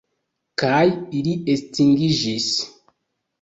Kaj 0.61 0.79
ili 1.19 1.33
estingiĝis. 1.57 2.49